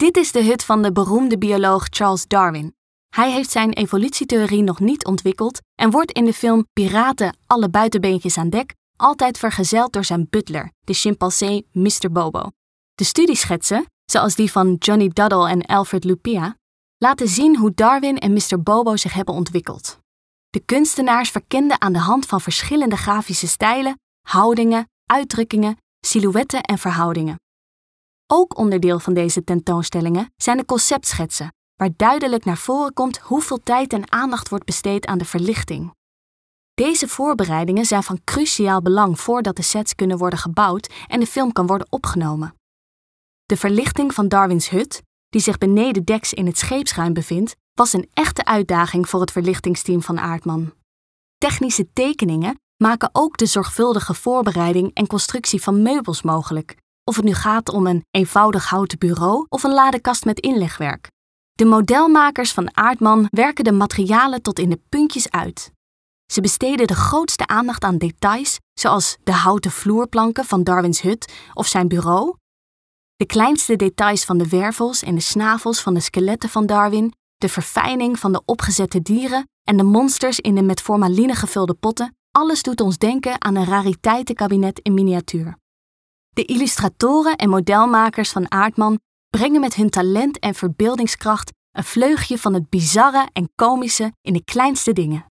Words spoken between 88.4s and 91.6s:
Aardman brengen met hun talent en verbeeldingskracht